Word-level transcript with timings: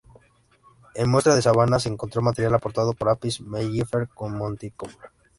En 0.95 1.11
muestras 1.11 1.35
de 1.35 1.43
sabana 1.43 1.77
se 1.77 1.87
encontró 1.87 2.23
material 2.23 2.55
aportado 2.55 2.93
por 2.93 3.07
"Apis 3.09 3.39
mellifera 3.39 4.09
monticola". 4.17 4.97